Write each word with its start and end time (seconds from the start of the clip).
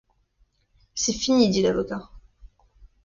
C’est 0.95 1.13
fini, 1.13 1.51
dit 1.51 1.61
l’avocat. 1.61 2.09